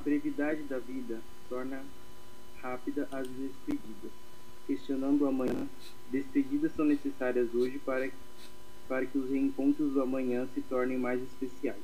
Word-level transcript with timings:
brevidade 0.00 0.62
da 0.64 0.78
vida 0.78 1.20
torna 1.48 1.84
rápida 2.62 3.08
as 3.12 3.26
despedidas. 3.28 4.10
Questionando 4.66 5.22
o 5.22 5.28
amanhã, 5.28 5.68
despedidas 6.10 6.72
são 6.74 6.84
necessárias 6.84 7.54
hoje 7.54 7.78
para, 7.78 8.10
para 8.88 9.06
que 9.06 9.18
os 9.18 9.30
reencontros 9.30 9.92
do 9.92 10.02
amanhã 10.02 10.48
se 10.54 10.60
tornem 10.62 10.98
mais 10.98 11.20
especiais. 11.22 11.82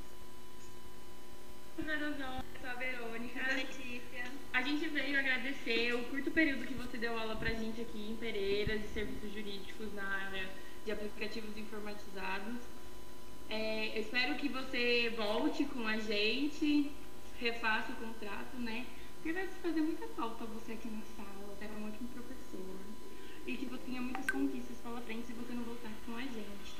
Sou 1.76 2.70
a 2.70 2.74
Verônica. 2.74 3.40
A 4.52 4.62
gente 4.62 4.88
veio 4.88 5.18
agradecer 5.18 5.92
o 5.94 6.02
curto 6.04 6.30
período 6.30 6.66
que 6.66 6.72
você 6.72 6.96
deu 6.96 7.18
aula 7.18 7.36
pra 7.36 7.50
gente 7.50 7.82
aqui 7.82 8.10
em 8.10 8.16
Pereiras 8.16 8.80
de 8.80 8.88
serviços 8.88 9.30
jurídicos 9.30 9.92
na 9.94 10.02
área 10.02 10.48
de 10.84 10.92
aplicativos 10.92 11.54
informatizados. 11.58 12.54
É, 13.50 13.96
eu 13.96 14.00
espero 14.00 14.34
que 14.36 14.48
você 14.48 15.12
volte 15.14 15.64
com 15.66 15.86
a 15.86 15.98
gente, 15.98 16.90
refaça 17.38 17.92
o 17.92 17.96
contrato, 17.96 18.56
né? 18.56 18.86
Porque 19.16 19.32
vai 19.32 19.46
fazer 19.48 19.80
muita 19.80 20.06
falta 20.08 20.44
você 20.44 20.72
aqui 20.72 20.88
na 20.88 21.02
sala, 21.16 21.46
você 21.46 21.64
é 21.64 21.68
um 21.68 21.88
ótimo 21.88 22.08
professor. 22.08 22.76
E 23.46 23.56
que 23.56 23.66
você 23.66 23.82
tenha 23.84 24.02
muitas 24.02 24.28
conquistas 24.30 24.78
pela 24.78 25.00
frente 25.00 25.26
se 25.26 25.32
você 25.32 25.52
não 25.52 25.62
voltar 25.64 25.92
com 26.04 26.16
a 26.16 26.22
gente. 26.22 26.76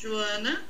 Joana. 0.00 0.62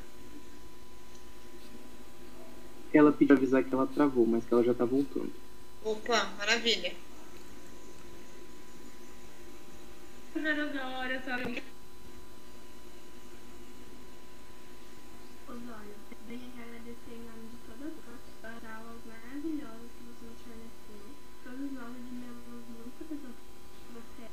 Ela 2.93 3.13
pediu 3.13 3.37
avisar 3.37 3.63
que 3.63 3.73
ela 3.73 3.87
travou, 3.87 4.27
mas 4.27 4.45
que 4.45 4.53
ela 4.53 4.65
já 4.65 4.75
tá 4.75 4.85
voltando. 4.85 5.33
Opa, 5.85 6.25
maravilha. 6.37 6.93
Osório, 15.49 15.95
venho 16.27 16.41
aqui 16.49 16.61
agradecer 16.61 17.13
em 17.13 17.25
nome 17.25 17.49
de 17.51 17.57
todas 17.67 17.93
as 18.43 18.65
aulas 18.65 19.01
maravilhosas 19.07 19.91
que 19.97 20.05
você 20.05 20.27
nos 20.27 20.41
forneceu. 20.43 21.03
Todos 21.45 21.73
nós 21.73 21.85
admiramos 21.97 22.65
muito 22.69 23.01
a 23.01 23.05
pessoa 23.09 23.33
que 23.33 23.93
você 23.95 24.23
é. 24.23 24.31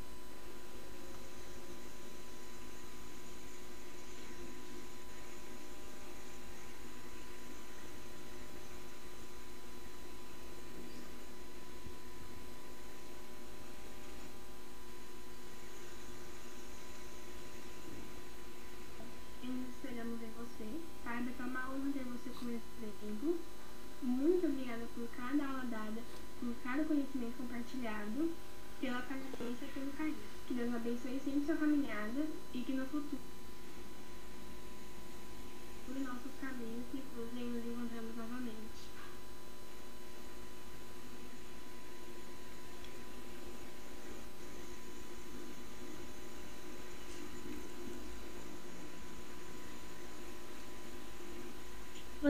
E 19.43 19.47
nos 19.47 19.69
espelhamos 19.69 20.21
em 20.21 20.31
você. 20.37 20.67
Saiba 21.03 21.31
que 21.31 21.41
é 21.41 21.45
uma 21.45 21.69
honra 21.69 21.91
ter 21.93 22.03
você 22.03 22.29
como 22.37 22.51
exemplo. 22.51 23.37
Muito 24.01 24.45
obrigada 24.45 24.85
por 24.93 25.07
cada 25.15 25.45
aula 25.47 25.65
dada, 25.65 26.01
por 26.39 26.53
cada 26.63 26.83
conhecimento 26.83 27.37
compartilhado, 27.37 28.31
pela 28.80 29.01
paciência 29.01 29.65
e 29.65 29.71
pelo 29.73 29.92
carinho. 29.93 30.17
Que 30.47 30.53
Deus 30.53 30.73
abençoe 30.75 31.19
sempre 31.23 31.45
sua 31.45 31.55
caminhada 31.55 32.27
e 32.53 32.61
que 32.61 32.73
no 32.73 32.86
futuro 32.86 33.21
os 35.89 36.01
nossos 36.03 36.31
caminhos 36.42 36.86
se 36.92 37.01
cruzem 37.13 37.43
e 37.43 37.49
nos 37.49 37.65
encontramos 37.65 38.15
novamente. 38.15 38.87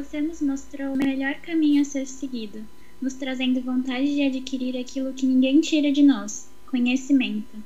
Você 0.07 0.21
nos 0.21 0.41
mostrou 0.41 0.93
o 0.93 0.97
melhor 0.97 1.33
caminho 1.41 1.81
a 1.81 1.83
ser 1.83 2.07
seguido, 2.07 2.65
nos 3.01 3.15
trazendo 3.15 3.59
vontade 3.59 4.15
de 4.15 4.21
adquirir 4.21 4.77
aquilo 4.77 5.11
que 5.11 5.25
ninguém 5.25 5.59
tira 5.59 5.91
de 5.91 6.01
nós, 6.01 6.47
conhecimento, 6.71 7.57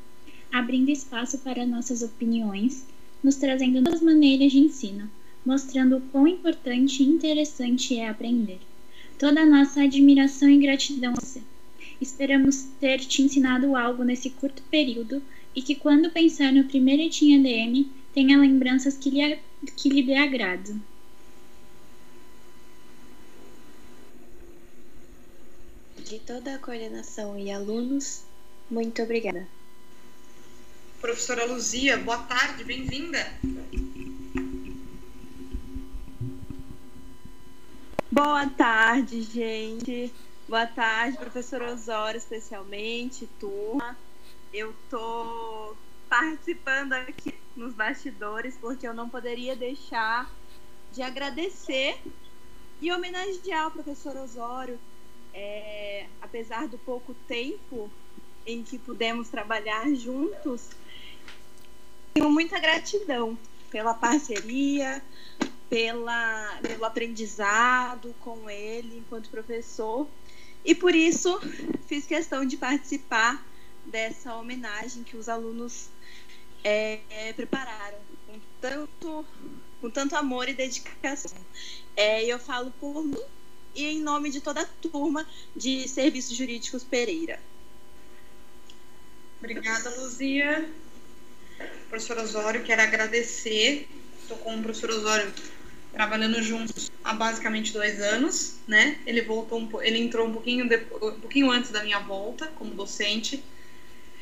abrindo 0.52 0.90
espaço 0.90 1.38
para 1.38 1.68
nossas 1.68 2.02
opiniões, 2.02 2.88
nos 3.24 3.35
trazendo 3.35 3.79
novas 3.79 4.02
maneiras 4.02 4.52
de 4.52 4.57
ensino, 4.57 5.07
mostrando 5.46 5.97
o 5.97 6.02
quão 6.02 6.28
importante 6.28 7.03
e 7.03 7.06
interessante 7.06 8.00
é 8.00 8.09
aprender. 8.09 8.58
Toda 9.19 9.41
a 9.41 9.46
nossa 9.46 9.84
admiração 9.84 10.50
e 10.50 10.58
gratidão 10.58 11.13
a 11.16 11.22
você. 11.22 11.44
Esperamos 12.02 12.63
ter 12.79 13.02
te 13.02 13.22
ensinado 13.22 13.75
algo 13.75 14.03
nesse 14.03 14.31
curto 14.31 14.63
período 14.63 15.22
e 15.56 15.62
que 15.62 15.75
quando 15.75 16.09
pensar 16.09 16.52
no 16.52 16.63
primeiro 16.63 17.03
Etim 17.03 17.35
ADM, 17.35 17.85
tenha 18.16 18.35
lembranças 18.40 18.97
que 18.97 19.12
lhe, 19.12 19.38
que 19.78 19.90
lhe 19.90 20.02
dê 20.02 20.16
agrado. 20.16 20.81
De 26.11 26.19
toda 26.19 26.53
a 26.53 26.59
coordenação 26.59 27.39
e 27.39 27.49
alunos, 27.49 28.23
muito 28.69 29.01
obrigada. 29.01 29.47
Professora 30.99 31.45
Luzia, 31.45 31.95
boa 31.99 32.17
tarde, 32.17 32.66
bem-vinda. 32.66 33.17
Boa 38.11 38.45
tarde, 38.49 39.22
gente. 39.22 40.13
Boa 40.49 40.67
tarde, 40.67 41.17
professor 41.17 41.61
Osório, 41.61 42.17
especialmente, 42.17 43.25
turma. 43.39 43.97
Eu 44.51 44.75
tô 44.89 45.78
participando 46.09 46.91
aqui 46.91 47.33
nos 47.55 47.73
bastidores 47.73 48.57
porque 48.59 48.85
eu 48.85 48.93
não 48.93 49.07
poderia 49.07 49.55
deixar 49.55 50.29
de 50.91 51.01
agradecer 51.01 51.97
e 52.81 52.91
homenagear 52.91 53.67
o 53.67 53.72
professor 53.72 54.17
Osório. 54.17 54.78
É, 55.34 56.06
apesar 56.22 56.68
do 56.68 56.78
pouco 56.78 57.14
tempo 57.28 57.90
em 58.46 58.64
que 58.64 58.78
pudemos 58.78 59.30
trabalhar 59.30 59.94
juntos, 59.94 60.69
tenho 62.14 62.30
muita 62.30 62.59
gratidão 62.59 63.38
pela 63.70 63.94
parceria, 63.94 65.02
pela, 65.70 66.59
pelo 66.62 66.84
aprendizado 66.84 68.14
com 68.20 68.50
ele 68.50 68.97
enquanto 68.97 69.30
professor. 69.30 70.08
E 70.66 70.75
por 70.75 70.94
isso 70.94 71.40
fiz 71.88 72.06
questão 72.06 72.46
de 72.46 72.58
participar 72.58 73.44
dessa 73.86 74.36
homenagem 74.36 75.03
que 75.03 75.18
os 75.18 75.30
alunos 75.30 75.90
é, 76.64 77.00
é, 77.09 77.34
prepararam 77.34 77.97
com 78.28 78.40
tanto, 78.59 79.25
com 79.80 79.90
tanto 79.90 80.16
amor 80.16 80.47
e 80.50 80.53
dedicação. 80.53 81.31
É, 81.96 82.24
eu 82.25 82.38
falo 82.38 82.72
por 82.72 83.03
mim 83.03 83.24
e 83.76 83.86
em 83.86 84.02
nome 84.02 84.30
de 84.30 84.42
toda 84.42 84.62
a 84.62 84.66
turma 84.66 85.28
de 85.56 85.88
Serviços 85.88 86.36
Jurídicos 86.36 86.84
Pereira. 86.84 87.40
Obrigada, 89.40 89.90
Luzia. 89.98 90.70
Professor 91.90 92.18
Osório, 92.20 92.64
quero 92.64 92.82
agradecer. 92.82 93.88
Estou 94.22 94.38
com 94.38 94.56
o 94.56 94.64
professor 94.64 94.90
Osório 94.91 95.34
trabalhando 95.91 96.41
juntos 96.41 96.91
há 97.03 97.14
basicamente 97.14 97.73
dois 97.73 98.00
anos, 98.00 98.58
né? 98.68 99.00
Ele 99.06 99.22
voltou, 99.22 99.59
um, 99.59 99.82
ele 99.82 100.00
entrou 100.00 100.28
um 100.28 100.32
pouquinho, 100.32 100.67
depois, 100.67 101.16
um 101.16 101.20
pouquinho 101.20 101.52
antes 101.52 101.72
da 101.72 101.84
minha 101.84 102.00
volta 102.00 102.47
como 102.56 102.74
docente. 102.74 103.44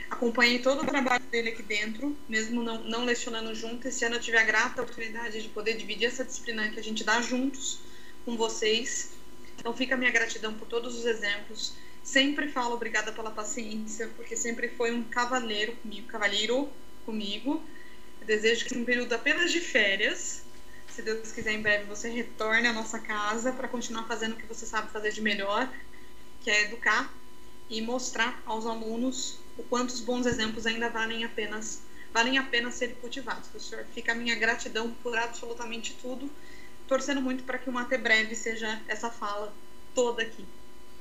Acompanhei 0.10 0.60
todo 0.60 0.81
o 0.81 0.86
trabalho 0.86 1.24
dele 1.25 1.50
aqui 1.50 1.62
dentro, 1.62 2.18
mesmo 2.28 2.63
não, 2.63 2.84
não 2.84 3.06
lecionando 3.06 3.54
junto. 3.54 3.88
Esse 3.88 4.04
ano 4.06 4.16
eu 4.16 4.19
tive 4.19 4.38
a 4.38 4.44
grata 4.44 4.81
oportunidade 4.81 5.42
de 5.42 5.50
poder 5.50 5.78
dividir 5.78 6.07
essa 6.07 6.25
disciplina 6.25 6.68
que 6.69 6.80
a 6.80 6.84
gente 6.84 7.04
dá 7.04 7.22
juntos 7.22 7.80
com 8.25 8.36
vocês. 8.36 9.12
Então 9.59 9.73
fica 9.73 9.95
a 9.95 9.97
minha 9.97 10.11
gratidão 10.11 10.53
por 10.53 10.67
todos 10.67 10.97
os 10.97 11.06
exemplos. 11.06 11.73
Sempre 12.03 12.47
falo 12.47 12.75
obrigada 12.75 13.11
pela 13.11 13.29
paciência, 13.29 14.09
porque 14.15 14.35
sempre 14.35 14.69
foi 14.69 14.91
um 14.91 15.03
cavaleiro 15.03 15.75
comigo, 15.75 16.07
cavalheiro 16.07 16.69
comigo. 17.06 17.63
Eu 18.21 18.27
desejo 18.27 18.65
que 18.65 18.77
um 18.77 18.85
período 18.85 19.13
apenas 19.13 19.51
de 19.51 19.59
férias, 19.59 20.44
se 20.89 21.01
Deus 21.01 21.31
quiser, 21.31 21.53
em 21.53 21.61
breve 21.61 21.83
você 21.85 22.09
retorne 22.09 22.67
à 22.67 22.73
nossa 22.73 23.00
casa 23.00 23.51
para 23.51 23.67
continuar 23.67 24.07
fazendo 24.07 24.33
o 24.33 24.35
que 24.38 24.45
você 24.45 24.65
sabe 24.65 24.91
fazer 24.91 25.11
de 25.11 25.21
melhor, 25.21 25.71
que 26.41 26.50
é 26.50 26.63
educar 26.63 27.13
e 27.69 27.81
mostrar 27.81 28.41
aos 28.45 28.65
alunos 28.65 29.39
o 29.57 29.63
quanto 29.63 29.89
os 29.89 30.00
bons 30.00 30.25
exemplos 30.25 30.65
ainda 30.65 30.89
valem 30.89 31.23
apenas 31.23 31.81
valem 32.11 32.38
a 32.38 32.44
pena 32.44 32.71
serem 32.71 32.95
cultivados. 32.95 33.47
Professor, 33.50 33.85
fica 33.94 34.13
a 34.13 34.15
minha 34.15 34.35
gratidão 34.35 34.91
por 35.03 35.15
absolutamente 35.17 35.95
tudo, 36.01 36.29
torcendo 36.89 37.21
muito 37.21 37.44
para 37.44 37.59
que 37.59 37.69
uma 37.69 37.83
até 37.83 37.97
breve 37.97 38.36
seja 38.36 38.81
essa 38.88 39.12
fala 39.12 39.53
toda 39.94 40.24
aqui. 40.24 40.44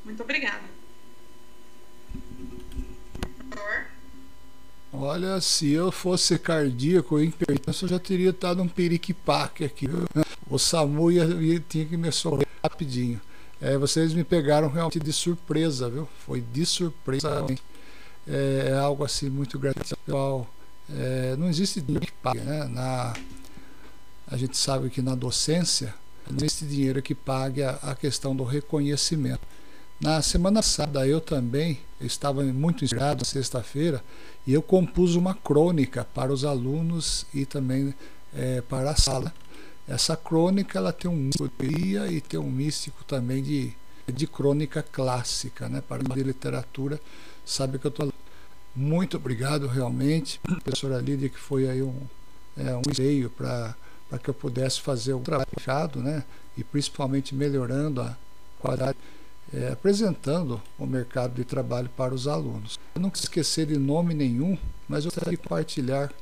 Muito 0.04 0.22
obrigada. 0.22 0.62
Olha, 4.92 5.40
se 5.40 5.72
eu 5.72 5.90
fosse 5.90 6.38
cardíaco 6.38 7.14
ou 7.14 7.22
hipertenso, 7.22 7.86
eu 7.86 7.88
já 7.88 7.98
teria 7.98 8.32
dado 8.32 8.62
um 8.62 8.68
periquipaque 8.68 9.64
aqui. 9.64 9.86
O 10.48 10.58
SAMU 10.58 11.10
ia, 11.10 11.24
ia, 11.24 11.60
tinha 11.60 11.86
que 11.86 11.96
me 11.96 12.12
socorrer 12.12 12.46
rapidinho. 12.62 13.20
É, 13.60 13.76
vocês 13.76 14.12
me 14.12 14.24
pegaram 14.24 14.68
realmente 14.68 15.00
de 15.00 15.12
surpresa, 15.12 15.90
viu? 15.90 16.08
Foi 16.26 16.40
de 16.40 16.64
surpresa. 16.64 17.46
É, 18.26 18.68
é 18.70 18.78
algo 18.78 19.04
assim 19.04 19.28
muito 19.28 19.58
gratificante. 19.58 20.46
É, 20.90 21.36
não 21.36 21.48
existe 21.48 21.80
dinheiro 21.80 22.06
que 22.06 22.12
pague, 22.12 22.40
né? 22.40 22.64
Na, 22.64 23.14
a 24.30 24.36
gente 24.36 24.56
sabe 24.56 24.90
que 24.90 25.02
na 25.02 25.14
docência 25.14 25.94
não 26.30 26.36
existe 26.38 26.66
dinheiro 26.66 27.02
que 27.02 27.14
pague 27.14 27.62
a, 27.62 27.70
a 27.82 27.94
questão 27.94 28.36
do 28.36 28.44
reconhecimento. 28.44 29.40
Na 30.00 30.22
semana 30.22 30.60
passada 30.60 31.06
eu 31.06 31.20
também 31.20 31.80
estava 32.00 32.42
muito 32.44 32.84
inspirado, 32.84 33.24
sexta-feira, 33.24 34.02
e 34.46 34.52
eu 34.52 34.62
compus 34.62 35.14
uma 35.14 35.34
crônica 35.34 36.06
para 36.14 36.32
os 36.32 36.44
alunos 36.44 37.26
e 37.34 37.44
também 37.44 37.94
é, 38.34 38.60
para 38.60 38.90
a 38.90 38.96
sala. 38.96 39.34
Essa 39.88 40.16
crônica 40.16 40.78
ela 40.78 40.92
tem 40.92 41.10
um 41.10 41.16
místico 41.16 41.50
de 41.58 42.14
e 42.14 42.20
tem 42.20 42.38
um 42.38 42.50
místico 42.50 43.02
também 43.04 43.42
de, 43.42 43.72
de 44.06 44.26
crônica 44.26 44.82
clássica, 44.82 45.68
né? 45.68 45.80
Para 45.80 46.02
de 46.02 46.22
literatura, 46.22 47.00
sabe 47.44 47.78
que 47.78 47.86
eu 47.86 47.90
estou 47.90 48.12
muito 48.76 49.16
obrigado 49.16 49.66
realmente, 49.66 50.38
professora 50.40 51.00
Lídia, 51.00 51.28
que 51.28 51.38
foi 51.38 51.68
aí 51.68 51.82
um, 51.82 52.00
é, 52.56 52.76
um 52.76 53.28
para 53.30 53.74
para 54.08 54.18
que 54.18 54.28
eu 54.28 54.34
pudesse 54.34 54.80
fazer 54.80 55.14
o 55.14 55.20
trabalho, 55.20 56.02
né? 56.02 56.24
E 56.56 56.64
principalmente 56.64 57.34
melhorando 57.34 58.00
a 58.00 58.16
qualidade 58.58 58.98
é, 59.52 59.72
apresentando 59.72 60.60
o 60.78 60.86
mercado 60.86 61.34
de 61.34 61.44
trabalho 61.44 61.88
para 61.96 62.14
os 62.14 62.26
alunos. 62.26 62.78
Eu 62.94 63.00
não 63.00 63.10
quis 63.10 63.22
esquecer 63.22 63.66
de 63.66 63.78
nome 63.78 64.14
nenhum, 64.14 64.58
mas 64.88 65.04
eu 65.04 65.10
quero 65.10 65.36
compartilhar 65.36 66.12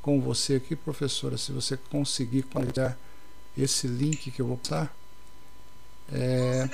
com 0.00 0.20
você 0.20 0.56
aqui, 0.56 0.74
professora, 0.74 1.36
se 1.38 1.52
você 1.52 1.76
conseguir 1.76 2.42
compartilhar 2.42 2.96
esse 3.56 3.86
link 3.86 4.30
que 4.30 4.40
eu 4.40 4.46
vou 4.46 4.56
passar. 4.56 4.94
É... 6.12 6.68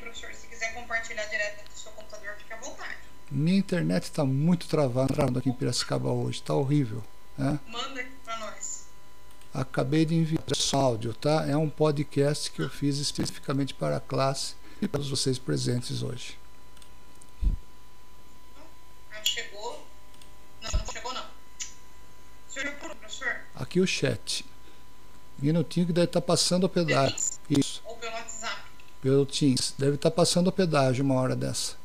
professor. 0.00 0.32
Se 0.34 0.46
quiser 0.48 0.74
compartilhar 0.74 1.24
direto 1.26 1.64
seu 1.74 1.92
computador, 1.92 2.36
à 2.50 2.56
vontade. 2.56 2.96
Minha 3.30 3.58
internet 3.58 4.04
está 4.04 4.24
muito 4.24 4.66
travada 4.68 5.38
aqui 5.38 5.48
em 5.48 5.52
Piracicaba 5.52 6.10
hoje, 6.10 6.38
está 6.38 6.54
horrível. 6.54 7.02
Né? 7.36 7.58
Manda 7.68 8.00
aqui. 8.00 8.13
Acabei 9.54 10.04
de 10.04 10.16
enviar 10.16 10.42
esse 10.50 10.74
áudio, 10.74 11.14
tá? 11.14 11.46
É 11.46 11.56
um 11.56 11.70
podcast 11.70 12.50
que 12.50 12.60
eu 12.60 12.68
fiz 12.68 12.98
especificamente 12.98 13.72
para 13.72 13.98
a 13.98 14.00
classe 14.00 14.56
e 14.82 14.88
para 14.88 15.00
vocês 15.00 15.38
presentes 15.38 16.02
hoje. 16.02 16.36
Ah, 19.12 19.24
chegou? 19.24 19.86
Não, 20.60 20.70
não 20.72 20.92
chegou 20.92 21.14
não. 21.14 21.24
Senhor, 22.48 22.74
professor? 22.74 23.42
Aqui 23.54 23.78
o 23.78 23.86
chat. 23.86 24.44
Minutinho 25.38 25.86
que 25.86 25.92
deve 25.92 26.06
estar 26.06 26.20
passando 26.20 26.64
o 26.64 26.68
pedágio. 26.68 27.16
Isso. 27.48 27.80
Ou 27.84 27.96
pelo 27.98 28.12
WhatsApp? 28.12 28.60
Pelo 29.00 29.24
Teams. 29.24 29.72
Deve 29.78 29.94
estar 29.94 30.10
passando 30.10 30.48
o 30.48 30.52
pedágio 30.52 31.04
uma 31.04 31.14
hora 31.14 31.36
dessa. 31.36 31.76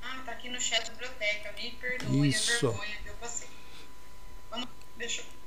Ah, 0.00 0.22
tá 0.24 0.30
aqui 0.30 0.48
no 0.48 0.60
chat 0.60 0.84
da 0.84 0.92
biblioteca. 0.92 1.52
Me 1.56 1.72
perdoe 1.72 2.28
Isso. 2.28 2.68
a 2.68 2.70
vergonha 2.70 2.96
que 3.02 3.08
eu 3.08 3.14
passei. 3.14 3.48
Vamos, 4.52 4.68
deixa 4.96 5.22
eu 5.22 5.39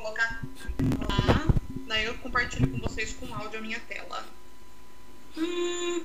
colocar 0.00 0.42
lá. 1.08 1.54
Daí 1.86 2.04
eu 2.04 2.16
compartilho 2.18 2.70
com 2.70 2.78
vocês 2.78 3.12
com 3.14 3.32
áudio 3.34 3.58
a 3.58 3.62
minha 3.62 3.80
tela. 3.80 4.26
Hum. 5.36 6.04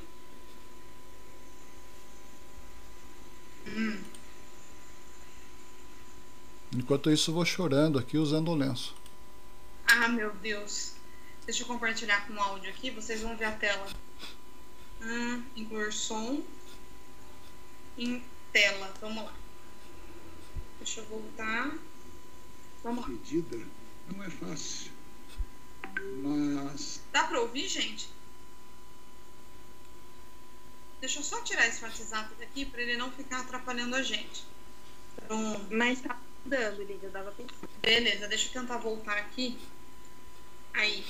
Hum. 3.67 4.03
Enquanto 6.73 7.09
isso, 7.09 7.31
eu 7.31 7.35
vou 7.35 7.45
chorando 7.45 7.97
aqui 7.97 8.17
usando 8.17 8.49
o 8.49 8.55
lenço. 8.55 8.95
Ah, 9.87 10.09
meu 10.09 10.33
Deus. 10.35 10.93
Deixa 11.45 11.63
eu 11.63 11.67
compartilhar 11.67 12.27
com 12.27 12.33
o 12.33 12.39
áudio 12.39 12.69
aqui, 12.69 12.89
vocês 12.89 13.21
vão 13.21 13.37
ver 13.37 13.45
a 13.45 13.51
tela. 13.51 13.87
Hum, 15.01 15.43
incluir 15.55 15.93
som 15.93 16.43
em 17.97 18.21
tela. 18.51 18.93
Vamos 18.99 19.23
lá. 19.23 19.33
Deixa 20.79 21.01
eu 21.01 21.05
voltar. 21.05 21.77
Vamos 22.83 23.03
lá. 23.03 23.09
Medida 23.09 23.84
não 24.11 24.23
é 24.23 24.29
fácil. 24.29 24.91
Mas. 26.21 27.01
Dá 27.11 27.23
pra 27.25 27.41
ouvir, 27.41 27.67
gente? 27.67 28.09
Deixa 30.99 31.19
eu 31.19 31.23
só 31.23 31.41
tirar 31.41 31.67
esse 31.67 31.83
WhatsApp 31.83 32.33
daqui 32.39 32.65
para 32.65 32.81
ele 32.81 32.97
não 32.97 33.11
ficar 33.11 33.41
atrapalhando 33.41 33.95
a 33.95 34.01
gente. 34.01 34.43
Pronto. 35.27 35.67
Mas 35.71 36.01
tá 36.01 36.19
dando, 36.45 36.83
Lídia, 36.83 37.09
dava 37.09 37.31
pensando. 37.31 37.69
Beleza, 37.81 38.27
deixa 38.27 38.47
eu 38.47 38.61
tentar 38.61 38.77
voltar 38.77 39.17
aqui. 39.17 39.57
Aí. 40.73 41.05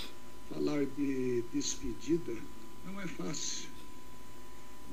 Falar 0.50 0.86
de 0.86 1.44
despedida 1.54 2.36
não 2.86 3.00
é 3.02 3.08
fácil. 3.08 3.70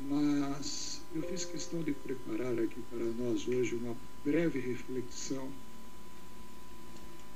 Mas 0.08 1.00
eu 1.14 1.22
fiz 1.22 1.44
questão 1.44 1.82
de 1.82 1.92
preparar 1.92 2.58
aqui 2.58 2.80
para 2.90 3.04
nós 3.04 3.46
hoje 3.46 3.74
uma 3.74 3.96
breve 4.24 4.60
reflexão. 4.60 5.50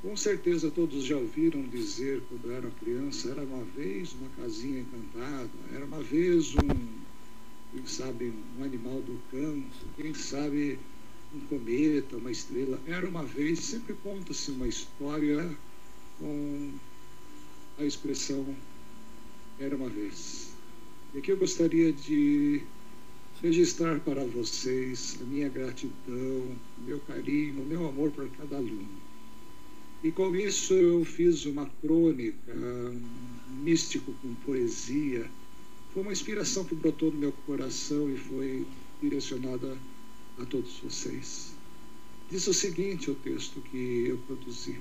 Com 0.02 0.16
certeza 0.16 0.70
todos 0.70 1.04
já 1.04 1.16
ouviram 1.16 1.62
dizer 1.62 2.22
quando 2.28 2.52
eram 2.52 2.70
criança, 2.72 3.30
era 3.30 3.42
uma 3.42 3.64
vez 3.64 4.12
uma 4.12 4.28
casinha 4.30 4.80
encantada, 4.80 5.50
era 5.72 5.84
uma 5.84 6.02
vez 6.02 6.54
um 6.54 7.06
quem 7.72 7.86
sabe 7.86 8.32
um 8.58 8.64
animal 8.64 9.02
do 9.02 9.20
campo, 9.30 9.66
quem 9.96 10.14
sabe 10.14 10.78
um 11.34 11.40
cometa, 11.40 12.16
uma 12.16 12.30
estrela. 12.30 12.80
Era 12.86 13.06
uma 13.06 13.24
vez, 13.24 13.58
sempre 13.60 13.94
conta-se 14.02 14.50
uma 14.50 14.66
história 14.66 15.54
com 16.18 16.72
a 17.78 17.84
expressão 17.84 18.56
era 19.58 19.76
uma 19.76 19.88
vez. 19.88 20.54
E 21.14 21.18
aqui 21.18 21.32
eu 21.32 21.36
gostaria 21.36 21.92
de 21.92 22.62
registrar 23.42 24.00
para 24.00 24.24
vocês 24.24 25.18
a 25.20 25.24
minha 25.24 25.48
gratidão, 25.48 26.56
meu 26.78 27.00
carinho, 27.00 27.64
meu 27.66 27.88
amor 27.88 28.10
por 28.10 28.28
cada 28.30 28.56
aluno. 28.56 28.88
E 30.06 30.12
com 30.12 30.36
isso 30.36 30.72
eu 30.72 31.04
fiz 31.04 31.46
uma 31.46 31.66
crônica, 31.82 32.54
um 32.54 33.64
místico 33.64 34.14
com 34.22 34.32
poesia, 34.46 35.28
foi 35.92 36.00
uma 36.04 36.12
inspiração 36.12 36.64
que 36.64 36.76
brotou 36.76 37.10
no 37.10 37.18
meu 37.18 37.32
coração 37.44 38.08
e 38.08 38.16
foi 38.16 38.64
direcionada 39.02 39.76
a 40.38 40.44
todos 40.44 40.78
vocês. 40.78 41.50
Diz 42.30 42.46
o 42.46 42.54
seguinte 42.54 43.10
o 43.10 43.16
texto 43.16 43.60
que 43.62 44.04
eu 44.06 44.16
produzi. 44.28 44.76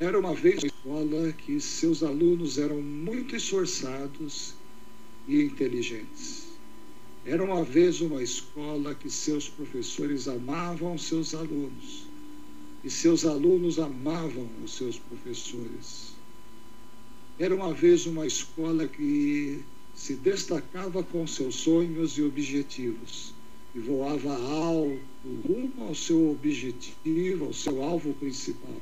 Era 0.00 0.18
uma 0.18 0.34
vez 0.34 0.58
uma 0.58 0.66
escola 0.66 1.32
que 1.32 1.60
seus 1.60 2.02
alunos 2.02 2.58
eram 2.58 2.82
muito 2.82 3.36
esforçados 3.36 4.54
e 5.28 5.40
inteligentes. 5.40 6.48
Era 7.24 7.44
uma 7.44 7.62
vez 7.62 8.00
uma 8.00 8.20
escola 8.20 8.92
que 8.92 9.08
seus 9.08 9.48
professores 9.48 10.26
amavam 10.26 10.98
seus 10.98 11.32
alunos 11.32 12.15
e 12.86 12.90
seus 12.90 13.24
alunos 13.24 13.80
amavam 13.80 14.48
os 14.64 14.76
seus 14.76 14.96
professores. 14.96 16.12
Era 17.36 17.52
uma 17.52 17.74
vez 17.74 18.06
uma 18.06 18.24
escola 18.24 18.86
que 18.86 19.58
se 19.92 20.14
destacava 20.14 21.02
com 21.02 21.26
seus 21.26 21.56
sonhos 21.56 22.16
e 22.16 22.22
objetivos 22.22 23.34
e 23.74 23.80
voava 23.80 24.36
alto 24.36 25.00
rumo 25.44 25.88
ao 25.88 25.96
seu 25.96 26.30
objetivo, 26.30 27.46
ao 27.46 27.52
seu 27.52 27.82
alvo 27.82 28.14
principal. 28.14 28.80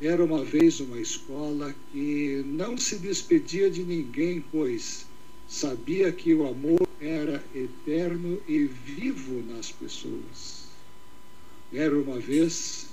Era 0.00 0.24
uma 0.24 0.44
vez 0.44 0.78
uma 0.78 1.00
escola 1.00 1.74
que 1.90 2.44
não 2.46 2.78
se 2.78 2.94
despedia 2.98 3.68
de 3.68 3.82
ninguém, 3.82 4.40
pois 4.52 5.04
sabia 5.48 6.12
que 6.12 6.32
o 6.32 6.46
amor 6.46 6.88
era 7.00 7.44
eterno 7.52 8.40
e 8.46 8.66
vivo 8.66 9.42
nas 9.52 9.72
pessoas. 9.72 10.59
Era 11.72 11.96
uma 11.96 12.18
vez 12.18 12.88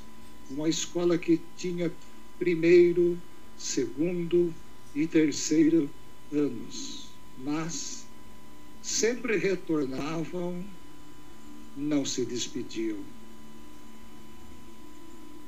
uma 0.50 0.70
escola 0.70 1.18
que 1.18 1.40
tinha 1.58 1.92
primeiro, 2.38 3.20
segundo 3.58 4.54
e 4.94 5.08
terceiro 5.08 5.90
anos, 6.32 7.10
mas 7.40 8.06
sempre 8.82 9.38
retornavam, 9.38 10.64
não 11.76 12.06
se 12.06 12.24
despediam. 12.24 12.98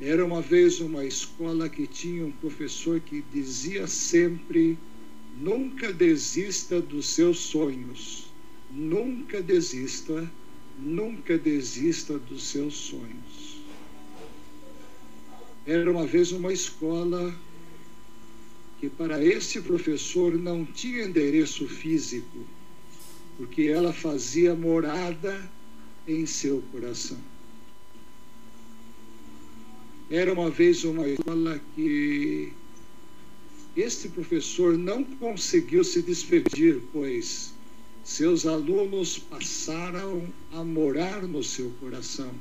Era 0.02 0.26
uma 0.26 0.42
vez 0.42 0.80
uma 0.80 1.06
escola 1.06 1.70
que 1.70 1.86
tinha 1.86 2.26
um 2.26 2.32
professor 2.32 3.00
que 3.00 3.22
dizia 3.22 3.86
sempre: 3.86 4.78
nunca 5.38 5.92
desista 5.92 6.82
dos 6.82 7.08
seus 7.08 7.40
sonhos, 7.40 8.28
nunca 8.72 9.42
desista, 9.42 10.32
nunca 10.82 11.38
desista 11.38 12.18
dos 12.18 12.44
seus 12.44 12.74
sonhos. 12.76 13.60
Era 15.66 15.92
uma 15.92 16.06
vez 16.06 16.32
uma 16.32 16.52
escola 16.54 17.36
que 18.80 18.90
para 18.90 19.24
esse 19.24 19.62
professor 19.62 20.34
não 20.38 20.66
tinha 20.66 21.04
endereço 21.04 21.68
físico, 21.68 22.46
porque 23.38 23.64
ela 23.64 23.92
fazia 23.92 24.56
morada 24.56 25.50
em 26.08 26.26
seu 26.26 26.62
coração. 26.72 27.18
Era 30.10 30.34
uma 30.34 30.50
vez 30.50 30.84
uma 30.84 31.08
escola 31.08 31.62
que 31.76 32.52
este 33.76 34.10
professor 34.10 34.78
não 34.78 35.04
conseguiu 35.04 35.84
se 35.84 36.02
despedir, 36.02 36.82
pois 36.92 37.54
seus 38.10 38.48
alunos 38.48 39.20
passaram 39.20 40.28
a 40.52 40.64
morar 40.64 41.22
no 41.28 41.44
seu 41.44 41.70
coração. 41.80 42.32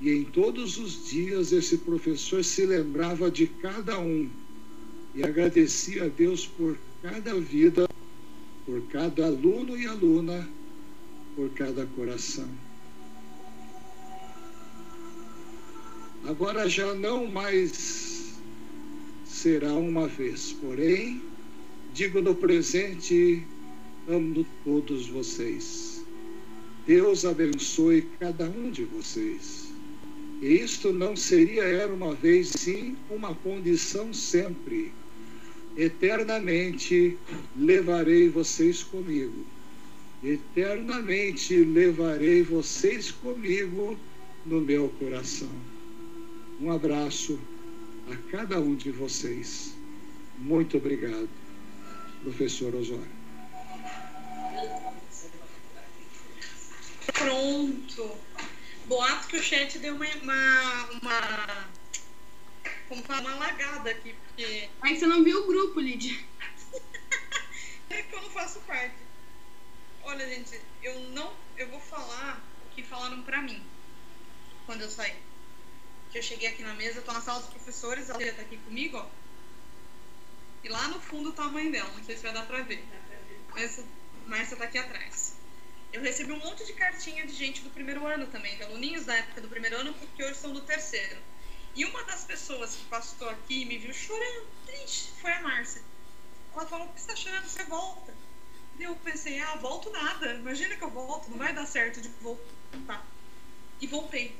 E 0.00 0.10
em 0.10 0.24
todos 0.24 0.78
os 0.78 1.10
dias 1.10 1.52
esse 1.52 1.76
professor 1.76 2.42
se 2.42 2.64
lembrava 2.64 3.30
de 3.30 3.46
cada 3.46 4.00
um 4.00 4.30
e 5.14 5.22
agradecia 5.22 6.04
a 6.04 6.08
Deus 6.08 6.46
por 6.46 6.78
cada 7.02 7.38
vida, 7.38 7.86
por 8.64 8.80
cada 8.88 9.26
aluno 9.26 9.76
e 9.76 9.86
aluna, 9.86 10.48
por 11.36 11.50
cada 11.50 11.84
coração. 11.94 12.48
Agora 16.24 16.66
já 16.66 16.94
não 16.94 17.26
mais 17.26 18.32
será 19.26 19.74
uma 19.74 20.08
vez, 20.08 20.56
porém, 20.62 21.20
digo 21.92 22.22
no 22.22 22.34
presente, 22.34 23.46
amo 24.08 24.44
todos 24.64 25.08
vocês. 25.08 26.04
Deus 26.86 27.24
abençoe 27.24 28.02
cada 28.18 28.48
um 28.48 28.70
de 28.70 28.84
vocês. 28.84 29.72
E 30.40 30.54
isto 30.54 30.92
não 30.92 31.14
seria 31.14 31.62
era 31.62 31.92
uma 31.92 32.14
vez, 32.14 32.48
sim, 32.48 32.96
uma 33.08 33.34
condição 33.34 34.12
sempre. 34.12 34.92
Eternamente 35.76 37.16
levarei 37.56 38.28
vocês 38.28 38.82
comigo. 38.82 39.46
Eternamente 40.22 41.54
levarei 41.64 42.42
vocês 42.42 43.12
comigo 43.12 43.96
no 44.44 44.60
meu 44.60 44.88
coração. 44.98 45.50
Um 46.60 46.70
abraço 46.70 47.38
a 48.10 48.16
cada 48.30 48.60
um 48.60 48.74
de 48.74 48.90
vocês. 48.90 49.74
Muito 50.38 50.76
obrigado, 50.76 51.28
professor 52.24 52.74
Osório. 52.74 53.21
Pronto. 57.22 58.18
Boato 58.86 59.28
que 59.28 59.36
o 59.36 59.42
chat 59.42 59.78
deu 59.78 59.94
uma. 59.94 60.06
uma, 60.22 60.90
uma 61.00 61.68
como 62.88 63.02
falar, 63.02 63.20
uma 63.20 63.34
lagada 63.36 63.90
aqui, 63.90 64.14
porque. 64.14 64.68
Aí 64.80 64.98
você 64.98 65.06
não 65.06 65.24
viu 65.24 65.42
o 65.42 65.46
grupo, 65.46 65.80
Lídia. 65.80 66.18
é 67.90 68.02
que 68.02 68.14
eu 68.14 68.22
não 68.22 68.30
faço 68.30 68.60
parte. 68.60 68.96
Olha, 70.02 70.28
gente, 70.28 70.60
eu 70.82 70.98
não. 71.10 71.32
Eu 71.56 71.68
vou 71.68 71.80
falar 71.80 72.42
o 72.66 72.74
que 72.74 72.82
falaram 72.82 73.22
pra 73.22 73.40
mim 73.40 73.64
quando 74.66 74.82
eu 74.82 74.90
saí 74.90 75.14
que 76.12 76.18
eu 76.18 76.22
cheguei 76.22 76.48
aqui 76.48 76.62
na 76.62 76.74
mesa, 76.74 76.98
eu 76.98 77.02
tô 77.02 77.12
na 77.12 77.22
sala 77.22 77.40
dos 77.40 77.48
professores, 77.48 78.10
a 78.10 78.16
Leia 78.18 78.34
tá 78.34 78.42
aqui 78.42 78.58
comigo, 78.58 78.98
ó. 78.98 79.06
E 80.62 80.68
lá 80.68 80.86
no 80.88 81.00
fundo 81.00 81.32
tá 81.32 81.44
a 81.44 81.48
mãe 81.48 81.70
dela, 81.70 81.90
não 81.96 82.04
sei 82.04 82.16
se 82.16 82.22
vai 82.22 82.34
dar 82.34 82.46
pra 82.46 82.60
ver. 82.60 82.84
Mas 83.48 83.82
Márcia 84.26 84.56
tá 84.58 84.64
aqui 84.64 84.76
atrás. 84.76 85.34
Eu 85.92 86.00
recebi 86.00 86.32
um 86.32 86.38
monte 86.38 86.64
de 86.64 86.72
cartinha 86.72 87.26
de 87.26 87.34
gente 87.34 87.60
do 87.60 87.68
primeiro 87.68 88.06
ano 88.06 88.26
também, 88.26 88.56
de 88.56 88.62
aluninhos 88.62 89.04
da 89.04 89.14
época 89.14 89.42
do 89.42 89.48
primeiro 89.48 89.76
ano, 89.76 89.92
porque 89.92 90.24
hoje 90.24 90.36
são 90.36 90.50
do 90.50 90.62
terceiro. 90.62 91.18
E 91.74 91.84
uma 91.84 92.02
das 92.04 92.24
pessoas 92.24 92.74
que 92.74 92.84
passou 92.86 93.28
aqui 93.28 93.62
e 93.62 93.64
me 93.66 93.76
viu 93.76 93.92
chorando, 93.92 94.46
triste, 94.64 95.12
foi 95.20 95.32
a 95.32 95.42
Márcia. 95.42 95.82
Ela 96.54 96.66
falou, 96.66 96.86
por 96.86 96.94
que 96.94 97.00
você 97.02 97.06
tá 97.08 97.16
chorando? 97.16 97.46
Você 97.46 97.64
volta. 97.64 98.14
E 98.78 98.82
eu 98.84 98.96
pensei, 98.96 99.38
ah, 99.40 99.56
volto 99.56 99.90
nada. 99.90 100.34
Imagina 100.34 100.76
que 100.76 100.82
eu 100.82 100.90
volto, 100.90 101.30
não 101.30 101.36
vai 101.36 101.52
dar 101.52 101.66
certo 101.66 102.00
de 102.00 102.08
voltar. 102.20 103.06
E 103.78 103.86
voltei. 103.86 104.34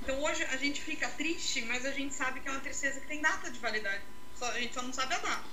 Então 0.00 0.22
hoje 0.22 0.42
a 0.44 0.56
gente 0.56 0.80
fica 0.80 1.08
triste, 1.10 1.62
mas 1.62 1.84
a 1.84 1.90
gente 1.90 2.14
sabe 2.14 2.40
que 2.40 2.48
é 2.48 2.50
uma 2.50 2.60
tristeza 2.60 2.98
que 2.98 3.06
tem 3.06 3.20
data 3.20 3.50
de 3.50 3.58
validade. 3.58 4.02
Só, 4.36 4.46
a 4.50 4.58
gente 4.58 4.72
só 4.72 4.82
não 4.82 4.92
sabe 4.92 5.14
a 5.14 5.18
data. 5.18 5.44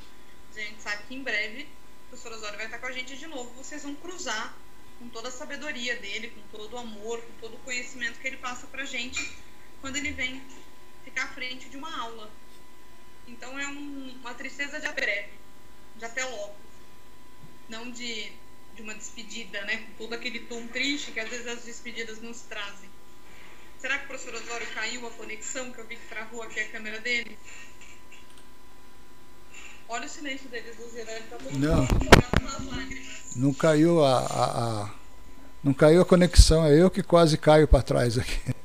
A 0.55 0.59
gente 0.59 0.81
sabe 0.81 1.03
que 1.03 1.15
em 1.15 1.23
breve 1.23 1.63
o 1.63 2.09
professor 2.09 2.31
Osório 2.31 2.57
vai 2.57 2.65
estar 2.65 2.79
com 2.79 2.88
a 2.88 2.91
gente 2.91 3.17
de 3.17 3.27
novo. 3.27 3.51
Vocês 3.61 3.83
vão 3.83 3.95
cruzar 3.95 4.55
com 4.99 5.07
toda 5.09 5.29
a 5.29 5.31
sabedoria 5.31 5.95
dele, 5.95 6.29
com 6.29 6.57
todo 6.57 6.73
o 6.73 6.77
amor, 6.77 7.21
com 7.21 7.33
todo 7.39 7.55
o 7.55 7.59
conhecimento 7.59 8.19
que 8.19 8.27
ele 8.27 8.37
passa 8.37 8.67
pra 8.67 8.83
gente 8.83 9.33
quando 9.79 9.95
ele 9.95 10.11
vem 10.11 10.43
ficar 11.05 11.23
à 11.23 11.27
frente 11.29 11.69
de 11.69 11.77
uma 11.77 12.01
aula. 12.01 12.29
Então 13.27 13.57
é 13.57 13.67
um, 13.67 14.17
uma 14.19 14.33
tristeza 14.33 14.79
de 14.79 14.91
breve, 14.91 15.31
de 15.95 16.05
até 16.05 16.25
logo. 16.25 16.55
Não 17.69 17.89
de, 17.89 18.31
de 18.75 18.81
uma 18.81 18.93
despedida, 18.93 19.63
né? 19.65 19.77
Com 19.77 19.93
todo 19.93 20.13
aquele 20.13 20.41
tom 20.41 20.67
triste 20.67 21.11
que 21.11 21.19
às 21.19 21.29
vezes 21.29 21.47
as 21.47 21.63
despedidas 21.63 22.19
nos 22.19 22.41
trazem. 22.41 22.89
Será 23.79 23.97
que 23.97 24.05
o 24.05 24.07
professor 24.09 24.33
Osório 24.33 24.67
caiu 24.73 25.07
a 25.07 25.11
conexão 25.11 25.71
que 25.71 25.79
eu 25.79 25.87
vi 25.87 25.95
que 25.95 26.07
travou 26.07 26.43
aqui 26.43 26.59
a 26.59 26.69
câmera 26.69 26.99
dele? 26.99 27.37
Olha 29.89 30.05
o 30.05 30.10
silêncio 30.10 30.48
deles, 30.50 30.75
Luzira. 30.79 31.12
Ele 31.12 31.24
tá 31.29 31.38
todo 31.38 31.60
Não. 31.60 31.88
Não 33.36 33.53
caiu 33.53 34.03
a, 34.03 34.19
a, 34.19 34.43
a- 34.84 34.89
não 35.63 35.74
caiu 35.74 36.01
a 36.01 36.05
conexão, 36.05 36.65
é 36.65 36.74
eu 36.81 36.89
que 36.89 37.03
quase 37.03 37.38
caio 37.38 37.67
para 37.67 37.81
trás 37.84 38.17
aqui. 38.17 38.39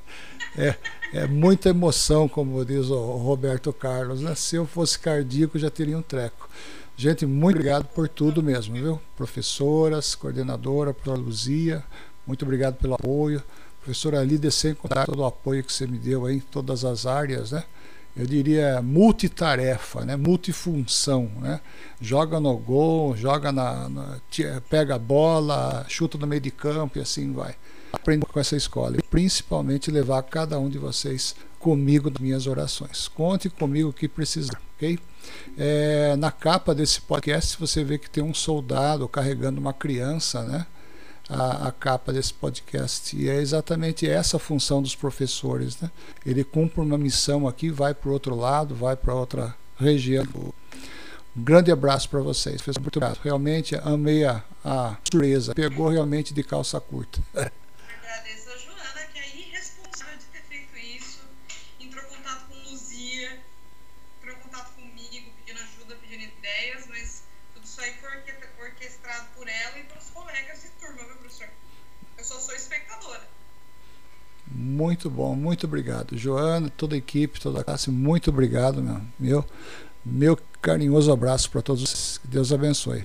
É, 0.56 0.76
é 1.12 1.26
muita 1.26 1.70
emoção, 1.70 2.28
como 2.28 2.64
diz 2.64 2.86
o 2.88 2.96
Roberto 3.16 3.72
Carlos. 3.72 4.20
Né? 4.20 4.36
Se 4.36 4.54
eu 4.54 4.64
fosse 4.64 4.96
cardíaco, 4.96 5.58
já 5.58 5.68
teria 5.68 5.98
um 5.98 6.02
treco. 6.02 6.48
Gente, 6.96 7.26
muito 7.26 7.56
obrigado 7.56 7.86
por 7.86 8.08
tudo 8.08 8.40
mesmo, 8.40 8.72
viu? 8.76 9.00
Professoras, 9.16 10.14
coordenadora, 10.14 10.94
professora 10.94 11.18
Luzia, 11.20 11.82
muito 12.24 12.44
obrigado 12.44 12.76
pelo 12.76 12.94
apoio. 12.94 13.42
Professora 13.82 14.22
Lídia, 14.22 14.52
sem 14.52 14.74
contar 14.74 15.06
todo 15.06 15.18
o 15.18 15.24
apoio 15.24 15.64
que 15.64 15.72
você 15.72 15.88
me 15.88 15.98
deu 15.98 16.24
aí 16.24 16.36
em 16.36 16.40
todas 16.40 16.84
as 16.84 17.04
áreas, 17.04 17.50
né? 17.50 17.64
Eu 18.16 18.26
diria 18.26 18.80
multitarefa, 18.80 20.04
né? 20.04 20.14
multifunção, 20.16 21.30
né? 21.40 21.60
Joga 22.00 22.38
no 22.38 22.56
gol, 22.56 23.16
joga 23.16 23.50
na, 23.50 23.88
na- 23.88 24.18
pega 24.70 24.94
a 24.94 24.98
bola, 24.98 25.84
chuta 25.88 26.16
no 26.16 26.26
meio 26.26 26.40
de 26.40 26.50
campo 26.50 26.98
e 26.98 27.02
assim 27.02 27.32
vai. 27.32 27.56
Aprenda 27.92 28.26
com 28.26 28.38
essa 28.40 28.56
escola 28.56 28.96
e 28.98 29.02
principalmente 29.02 29.90
levar 29.90 30.22
cada 30.22 30.58
um 30.58 30.68
de 30.68 30.78
vocês 30.78 31.34
comigo 31.58 32.10
nas 32.10 32.18
minhas 32.20 32.46
orações. 32.46 33.08
Conte 33.08 33.48
comigo 33.48 33.88
o 33.88 33.92
que 33.92 34.06
precisar, 34.08 34.60
ok? 34.76 34.98
É, 35.56 36.14
na 36.16 36.30
capa 36.30 36.74
desse 36.74 37.00
podcast 37.00 37.56
você 37.58 37.82
vê 37.82 37.96
que 37.98 38.10
tem 38.10 38.22
um 38.22 38.34
soldado 38.34 39.08
carregando 39.08 39.60
uma 39.60 39.72
criança, 39.72 40.42
né? 40.44 40.66
A, 41.28 41.68
a 41.68 41.72
capa 41.72 42.12
desse 42.12 42.32
podcast. 42.34 43.16
E 43.16 43.28
é 43.28 43.40
exatamente 43.40 44.08
essa 44.08 44.36
a 44.36 44.40
função 44.40 44.82
dos 44.82 44.94
professores. 44.94 45.80
Né? 45.80 45.90
Ele 46.24 46.44
cumpre 46.44 46.80
uma 46.80 46.98
missão 46.98 47.46
aqui, 47.46 47.70
vai 47.70 47.94
para 47.94 48.10
o 48.10 48.12
outro 48.12 48.34
lado, 48.34 48.74
vai 48.74 48.96
para 48.96 49.14
outra 49.14 49.54
região. 49.78 50.26
Um 51.36 51.42
grande 51.42 51.70
abraço 51.70 52.08
para 52.08 52.20
vocês. 52.20 52.60
Foi 52.62 52.72
muito 52.72 52.96
obrigado. 52.96 53.18
Realmente 53.22 53.74
amei 53.76 54.24
a, 54.24 54.42
a 54.64 54.96
surpresa. 55.04 55.54
Pegou 55.54 55.88
realmente 55.88 56.32
de 56.32 56.42
calça 56.42 56.80
curta. 56.80 57.20
Muito 74.74 75.08
bom, 75.08 75.36
muito 75.36 75.66
obrigado. 75.66 76.18
Joana, 76.18 76.68
toda 76.68 76.96
a 76.96 76.98
equipe, 76.98 77.40
toda 77.40 77.60
a 77.60 77.64
classe, 77.64 77.90
muito 77.90 78.28
obrigado, 78.30 78.82
meu. 78.82 79.00
Meu, 79.20 79.44
meu 80.04 80.38
carinhoso 80.60 81.12
abraço 81.12 81.48
para 81.48 81.62
todos. 81.62 82.18
Que 82.18 82.26
Deus 82.26 82.52
abençoe. 82.52 83.04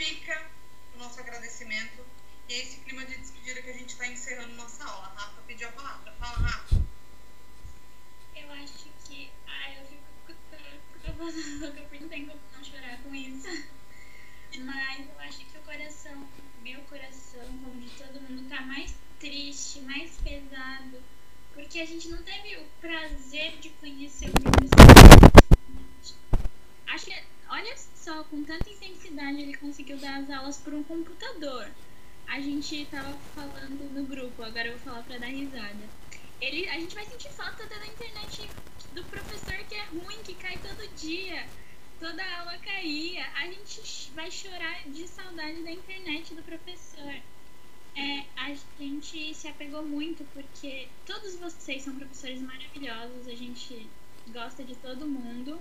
Fica 0.00 0.46
o 0.94 0.98
nosso 0.98 1.20
agradecimento. 1.20 2.02
E 2.48 2.54
é 2.54 2.62
esse 2.62 2.78
clima 2.78 3.04
de 3.04 3.18
despedida 3.18 3.60
que 3.60 3.68
a 3.68 3.74
gente 3.74 3.90
está 3.90 4.06
encerrando 4.06 4.54
nossa 4.54 4.82
aula. 4.82 5.12
Rafa 5.14 5.42
pediu 5.46 5.68
a 5.68 5.72
palavra. 5.72 6.10
Fala, 6.18 6.38
Rafa. 6.38 6.82
Eu 8.34 8.50
acho 8.52 8.88
que. 9.04 9.30
Ai, 9.46 9.78
eu 9.78 9.84
fico 9.84 10.02
fico 11.36 11.60
louca 11.60 11.82
porque 11.82 11.98
não 11.98 12.08
tem 12.08 12.24
como 12.24 12.40
não 12.56 12.64
chorar 12.64 12.96
com 13.02 13.14
isso. 13.14 13.46
Mas 14.64 15.06
eu 15.06 15.20
acho 15.20 15.44
que 15.44 15.58
o 15.58 15.62
coração, 15.62 16.26
meu 16.62 16.80
coração, 16.84 17.44
como 17.62 17.78
de 17.78 17.90
todo 17.90 18.22
mundo, 18.22 18.48
tá 18.48 18.62
mais 18.62 18.94
triste, 19.18 19.82
mais 19.82 20.16
pesado. 20.16 21.02
Porque 21.52 21.78
a 21.78 21.84
gente 21.84 22.08
não 22.08 22.22
teve 22.22 22.56
o 22.56 22.64
prazer 22.80 23.58
de 23.58 23.68
conhecer 23.68 24.30
o 24.30 24.32
professor. 24.32 25.39
Acho 26.90 27.06
que, 27.06 27.22
olha 27.48 27.76
só, 27.76 28.24
com 28.24 28.42
tanta 28.44 28.68
intensidade 28.68 29.40
ele 29.40 29.56
conseguiu 29.56 29.98
dar 29.98 30.20
as 30.20 30.30
aulas 30.30 30.56
por 30.58 30.74
um 30.74 30.82
computador. 30.82 31.70
A 32.26 32.40
gente 32.40 32.86
tava 32.90 33.12
falando 33.34 33.92
no 33.92 34.04
grupo, 34.04 34.42
agora 34.42 34.68
eu 34.68 34.78
vou 34.78 34.80
falar 34.80 35.02
pra 35.02 35.18
dar 35.18 35.26
risada. 35.26 35.88
Ele, 36.40 36.68
a 36.68 36.78
gente 36.78 36.94
vai 36.94 37.04
sentir 37.04 37.30
falta 37.30 37.66
da 37.66 37.86
internet 37.86 38.48
do 38.92 39.04
professor 39.04 39.56
que 39.68 39.74
é 39.74 39.84
ruim, 39.86 40.22
que 40.24 40.34
cai 40.34 40.58
todo 40.58 40.94
dia. 40.96 41.46
Toda 41.98 42.38
aula 42.38 42.56
caía. 42.58 43.26
A 43.34 43.46
gente 43.46 44.10
vai 44.12 44.30
chorar 44.30 44.88
de 44.88 45.06
saudade 45.06 45.62
da 45.62 45.70
internet 45.70 46.34
do 46.34 46.42
professor. 46.42 47.14
É, 47.96 48.24
a 48.36 48.54
gente 48.78 49.34
se 49.34 49.48
apegou 49.48 49.84
muito 49.84 50.24
porque 50.32 50.88
todos 51.04 51.36
vocês 51.36 51.82
são 51.82 51.94
professores 51.94 52.40
maravilhosos, 52.40 53.26
a 53.26 53.34
gente 53.34 53.86
gosta 54.28 54.62
de 54.62 54.76
todo 54.76 55.08
mundo, 55.08 55.60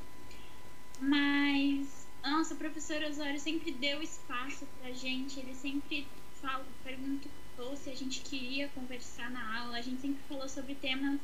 mas 1.00 2.08
nossa, 2.24 2.54
o 2.54 2.58
professor 2.58 3.02
Osório 3.04 3.40
sempre 3.40 3.72
deu 3.72 4.02
espaço 4.02 4.68
pra 4.80 4.92
gente, 4.92 5.40
ele 5.40 5.56
sempre 5.56 6.06
fala, 6.42 6.66
perguntou 6.84 7.76
se 7.76 7.90
a 7.90 7.96
gente 7.96 8.22
queria 8.22 8.68
conversar 8.70 9.30
na 9.32 9.62
aula, 9.62 9.78
a 9.78 9.82
gente 9.82 10.02
sempre 10.02 10.22
falou 10.28 10.48
sobre 10.48 10.76
temas 10.76 11.20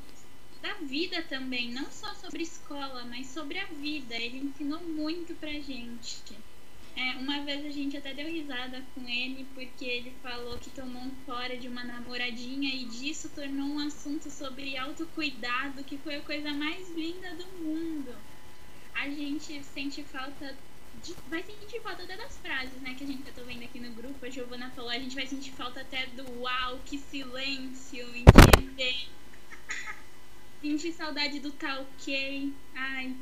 da 0.62 0.74
vida 0.76 1.22
também, 1.24 1.72
não 1.72 1.90
só 1.92 2.14
sobre 2.16 2.44
escola, 2.44 3.06
mas 3.06 3.28
sobre 3.28 3.60
a 3.60 3.66
vida. 3.66 4.16
Ele 4.16 4.40
ensinou 4.40 4.82
muito 4.82 5.36
pra 5.36 5.52
gente. 5.52 6.36
É, 6.96 7.18
uma 7.18 7.44
vez 7.44 7.66
a 7.66 7.70
gente 7.70 7.98
até 7.98 8.14
deu 8.14 8.28
risada 8.28 8.82
com 8.94 9.08
ele 9.08 9.46
porque 9.54 9.86
ele 9.86 10.12
falou 10.24 10.58
que 10.58 10.70
tomou 10.70 11.04
um 11.04 11.12
fora 11.26 11.58
de 11.58 11.68
uma 11.68 11.84
namoradinha 11.84 12.74
e 12.74 12.86
disso 12.86 13.30
tornou 13.36 13.68
um 13.68 13.80
assunto 13.80 14.32
sobre 14.32 14.78
autocuidado, 14.78 15.84
que 15.84 15.98
foi 15.98 16.16
a 16.16 16.22
coisa 16.22 16.52
mais 16.54 16.90
linda 16.92 17.36
do 17.36 17.48
mundo. 17.64 18.16
A 19.06 19.10
gente 19.10 19.64
sente 19.64 20.02
falta 20.02 20.58
de, 21.04 21.14
vai 21.30 21.44
sentir 21.44 21.80
falta 21.80 22.02
até 22.02 22.18
das 22.18 22.36
frases, 22.40 22.82
né, 22.82 22.96
que 22.98 23.04
a 23.04 23.08
gente 23.08 23.22
tá 23.22 23.40
vendo 23.44 23.64
aqui 23.64 23.80
no 23.80 23.92
grupo. 23.92 24.26
A 24.26 24.30
Giovana 24.32 24.72
falou, 24.72 24.90
a 24.90 24.98
gente 24.98 25.14
vai 25.14 25.28
sentir 25.28 25.52
falta 25.52 25.82
até 25.82 26.08
do 26.08 26.42
uau, 26.42 26.80
que 26.84 26.98
silêncio, 26.98 28.04
entender. 28.16 29.08
sentir 30.60 30.92
saudade 30.92 31.40
do 31.40 31.52
tá 31.52 31.82
ok. 31.82 32.52
Ai, 32.74 33.16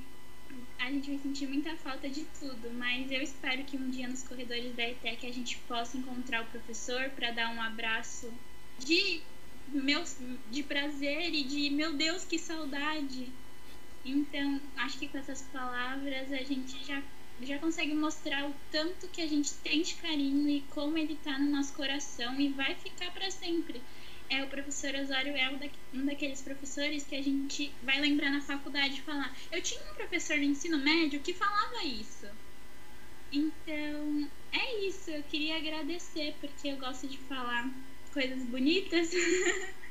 a 0.80 0.90
gente 0.90 1.10
vai 1.10 1.20
sentir 1.20 1.48
muita 1.48 1.76
falta 1.76 2.08
de 2.08 2.24
tudo, 2.40 2.72
mas 2.76 3.12
eu 3.12 3.22
espero 3.22 3.66
que 3.66 3.76
um 3.76 3.90
dia 3.90 4.08
nos 4.08 4.24
corredores 4.24 4.74
da 4.78 4.88
ETEC 4.88 5.28
a 5.28 5.34
gente 5.34 5.58
possa 5.68 5.98
encontrar 5.98 6.44
o 6.44 6.46
professor 6.46 7.10
para 7.10 7.32
dar 7.32 7.54
um 7.54 7.62
abraço 7.62 8.32
de 8.80 9.22
meus 9.68 10.16
de 10.50 10.64
prazer 10.64 11.34
e 11.34 11.44
de 11.44 11.70
meu 11.72 11.92
Deus 11.92 12.24
que 12.24 12.40
saudade. 12.40 13.43
Então, 14.06 14.62
acho 14.78 15.00
que 15.00 15.08
com 15.08 15.18
essas 15.18 15.42
palavras 15.44 16.32
a 16.32 16.44
gente 16.44 16.84
já 16.86 17.02
já 17.42 17.58
consegue 17.58 17.96
mostrar 17.96 18.48
o 18.48 18.54
tanto 18.72 19.08
que 19.08 19.20
a 19.20 19.28
gente 19.28 19.56
tem 19.56 19.82
de 19.82 19.96
carinho 19.96 20.48
e 20.48 20.62
como 20.70 20.98
ele 20.98 21.14
está 21.14 21.38
no 21.40 21.50
nosso 21.50 21.74
coração 21.74 22.40
e 22.40 22.50
vai 22.50 22.76
ficar 22.76 23.12
para 23.12 23.30
sempre 23.32 23.82
é 24.30 24.44
o 24.44 24.48
professor 24.48 24.94
Osório 24.96 25.36
é 25.36 25.50
um 25.94 26.06
daqueles 26.06 26.42
professores 26.42 27.04
que 27.04 27.16
a 27.16 27.22
gente 27.22 27.72
vai 27.84 28.00
lembrar 28.00 28.32
na 28.32 28.42
faculdade 28.42 29.02
falar. 29.02 29.36
Eu 29.52 29.62
tinha 29.62 29.82
um 29.92 29.96
professor 29.96 30.38
no 30.38 30.44
ensino 30.44 30.78
médio 30.80 31.20
que 31.20 31.34
falava 31.34 31.84
isso. 31.84 32.28
Então, 33.32 34.32
é 34.52 34.88
isso. 34.88 35.10
Eu 35.10 35.24
queria 35.24 35.58
agradecer 35.58 36.36
porque 36.40 36.70
eu 36.70 36.78
gosto 36.78 37.08
de 37.08 37.18
falar 37.20 37.70
coisas 38.12 38.44
bonitas. 38.46 39.12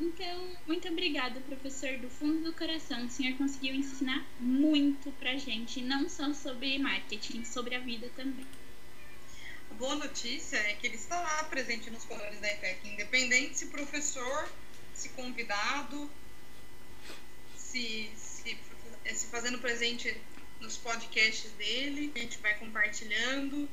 então, 0.00 0.56
muito 0.66 0.88
obrigada, 0.88 1.40
professor, 1.40 1.98
do 1.98 2.08
fundo 2.08 2.42
do 2.42 2.52
coração. 2.52 3.06
O 3.06 3.10
senhor 3.10 3.36
conseguiu 3.36 3.74
ensinar 3.74 4.26
muito 4.38 5.10
pra 5.12 5.36
gente, 5.36 5.82
não 5.82 6.08
só 6.08 6.32
sobre 6.32 6.78
marketing, 6.78 7.44
sobre 7.44 7.74
a 7.74 7.80
vida 7.80 8.10
também 8.16 8.46
boa 9.80 9.94
notícia 9.94 10.58
é 10.58 10.74
que 10.74 10.86
ele 10.86 10.96
está 10.96 11.18
lá 11.18 11.44
presente 11.44 11.90
nos 11.90 12.04
colores 12.04 12.38
da 12.38 12.48
ETEC, 12.48 12.86
independente 12.86 13.56
se 13.56 13.66
professor, 13.68 14.52
se 14.92 15.08
convidado, 15.08 16.10
se, 17.56 18.12
se, 18.14 18.58
se 19.14 19.26
fazendo 19.28 19.58
presente 19.58 20.14
nos 20.60 20.76
podcasts 20.76 21.50
dele, 21.52 22.12
a 22.14 22.18
gente 22.18 22.36
vai 22.40 22.58
compartilhando. 22.58 23.66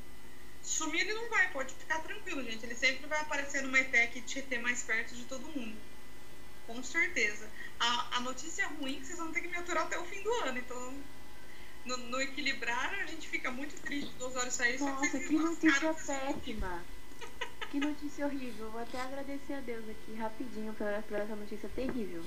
Sumir 0.62 1.02
ele 1.02 1.12
não 1.12 1.28
vai, 1.28 1.50
pode 1.52 1.74
ficar 1.74 1.98
tranquilo, 1.98 2.42
gente. 2.42 2.64
Ele 2.64 2.74
sempre 2.74 3.06
vai 3.06 3.20
aparecer 3.20 3.62
numa 3.62 3.78
ETEC 3.78 4.18
e 4.18 4.42
ter 4.42 4.58
mais 4.60 4.82
perto 4.82 5.14
de 5.14 5.24
todo 5.24 5.46
mundo. 5.48 5.76
Com 6.68 6.84
certeza. 6.84 7.48
A, 7.80 8.18
a 8.18 8.20
notícia 8.20 8.68
ruim 8.68 8.96
é 8.96 9.00
que 9.00 9.06
vocês 9.06 9.18
vão 9.18 9.32
ter 9.32 9.40
que 9.40 9.48
me 9.48 9.56
aturar 9.56 9.84
até 9.84 9.98
o 9.98 10.04
fim 10.04 10.22
do 10.22 10.30
ano, 10.44 10.58
então 10.58 10.94
no, 11.86 11.96
no 11.96 12.20
equilibrar, 12.20 12.92
a 13.00 13.06
gente 13.06 13.26
fica 13.26 13.50
muito 13.50 13.74
triste 13.80 14.12
do 14.18 14.26
Osório 14.26 14.52
sair. 14.52 14.78
Nossa, 14.78 15.18
que 15.18 15.32
notícia 15.32 15.94
péssima. 15.94 16.84
que 17.70 17.80
notícia 17.80 18.26
horrível. 18.26 18.70
Vou 18.70 18.82
até 18.82 19.00
agradecer 19.00 19.54
a 19.54 19.60
Deus 19.60 19.88
aqui 19.88 20.14
rapidinho 20.14 20.74
por, 20.74 20.86
por 21.04 21.18
essa 21.18 21.34
notícia 21.34 21.70
terrível. 21.74 22.22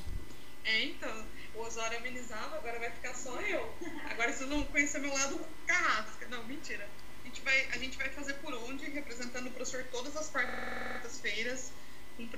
É, 0.63 0.85
então. 0.85 1.25
O 1.53 1.59
Osório 1.59 1.99
amenizava, 1.99 2.55
agora 2.55 2.79
vai 2.79 2.89
ficar 2.89 3.13
só 3.13 3.39
eu. 3.41 3.71
Agora 4.09 4.33
vocês 4.33 4.49
vão 4.49 4.63
conhecer 4.65 4.99
meu 4.99 5.13
lado 5.13 5.39
carrasca. 5.67 6.27
Não, 6.29 6.43
mentira. 6.45 6.89
A 7.23 7.27
gente 7.27 7.41
vai, 7.41 7.65
a 7.67 7.77
gente 7.77 7.97
vai 7.97 8.09
fazer 8.09 8.33
por 8.35 8.53
onde, 8.53 8.89
representando 8.89 9.47
o 9.47 9.51
professor 9.51 9.85
todas 9.91 10.17
as 10.17 10.29
quartas-feiras, 10.29 11.71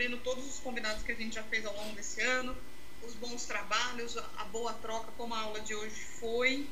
cumprindo 0.04 0.18
todos 0.18 0.46
os 0.46 0.60
combinados 0.60 1.02
que 1.04 1.12
a 1.12 1.16
gente 1.16 1.36
já 1.36 1.44
fez 1.44 1.66
ao 1.66 1.74
longo 1.76 1.96
desse 1.96 2.22
ano, 2.22 2.56
os 3.08 3.14
bons 3.14 3.46
trabalhos, 3.46 4.18
a 4.38 4.44
boa 4.46 4.74
troca, 4.74 5.08
como 5.18 5.34
a 5.34 5.40
aula 5.40 5.60
de 5.62 5.74
hoje 5.74 5.96
foi 6.20 6.68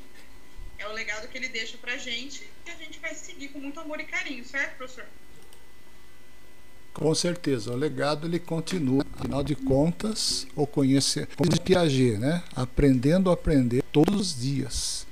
é 0.78 0.86
o 0.86 0.92
legado 0.92 1.28
que 1.28 1.38
ele 1.38 1.48
deixa 1.48 1.78
pra 1.78 1.96
gente 1.96 2.46
e 2.66 2.70
a 2.70 2.74
gente 2.74 2.98
vai 2.98 3.14
seguir 3.14 3.48
com 3.48 3.58
muito 3.58 3.78
amor 3.80 4.00
e 4.00 4.04
carinho, 4.04 4.44
certo, 4.44 4.76
professor? 4.76 5.06
Com 6.92 7.14
certeza, 7.14 7.72
o 7.72 7.76
legado 7.76 8.26
ele 8.26 8.38
continua. 8.38 9.04
Afinal 9.14 9.42
de 9.42 9.54
contas, 9.54 10.46
o 10.54 10.66
conhecer, 10.66 11.26
como 11.36 11.48
diz 11.48 11.58
Piaget, 11.58 12.18
né? 12.18 12.42
Aprendendo 12.54 13.30
a 13.30 13.34
aprender 13.34 13.82
todos 13.92 14.20
os 14.20 14.40
dias. 14.40 15.06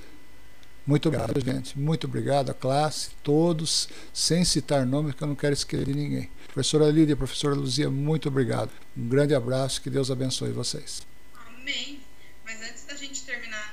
Muito 0.86 1.08
obrigado, 1.08 1.40
gente. 1.40 1.78
Muito 1.78 2.06
obrigado, 2.06 2.50
a 2.50 2.54
classe, 2.54 3.10
todos, 3.22 3.88
sem 4.12 4.44
citar 4.44 4.84
nomes, 4.84 5.14
que 5.14 5.22
eu 5.22 5.28
não 5.28 5.36
quero 5.36 5.52
esquecer 5.52 5.86
de 5.86 5.94
ninguém. 5.94 6.30
Professora 6.48 6.90
Lídia, 6.90 7.16
professora 7.16 7.54
Luzia, 7.54 7.90
muito 7.90 8.28
obrigado. 8.28 8.70
Um 8.96 9.08
grande 9.08 9.34
abraço, 9.34 9.80
que 9.80 9.90
Deus 9.90 10.10
abençoe 10.10 10.50
vocês. 10.50 11.06
Amém. 11.34 12.00
Mas 12.44 12.60
antes 12.62 12.84
da 12.84 12.96
gente 12.96 13.22
terminar 13.22 13.70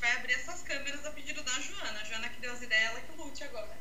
vai 0.00 0.16
abrir 0.16 0.32
essas 0.32 0.62
câmeras 0.62 1.04
a 1.04 1.10
pedido 1.12 1.42
da 1.42 1.52
Joana. 1.52 2.00
A 2.00 2.04
Joana 2.04 2.28
que 2.28 2.40
deu 2.40 2.52
as 2.52 2.62
ideias, 2.62 2.90
ela 2.90 3.00
que 3.00 3.16
lute 3.16 3.44
agora. 3.44 3.78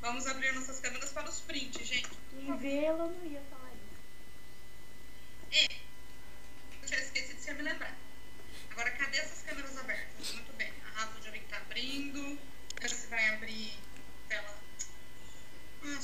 Vamos 0.00 0.26
abrir 0.26 0.54
nossas 0.54 0.78
câmeras 0.78 1.10
para 1.10 1.28
os 1.28 1.40
prints, 1.40 1.86
gente. 1.86 2.08
Quem 2.30 2.56
vê, 2.56 2.84
ela 2.84 3.08
não 3.08 3.26
ia 3.26 3.40
falar 3.50 3.70
isso. 5.50 5.64
É. 5.72 5.87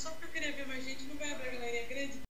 só 0.05 0.11
porque 0.11 0.25
eu 0.25 0.29
queria 0.29 0.51
ver 0.51 0.67
mais 0.67 0.85
gente, 0.85 1.03
não 1.05 1.15
vai 1.15 1.31
abrir 1.31 1.49
a 1.49 1.51
galeria 1.53 1.87
grande? 1.87 2.24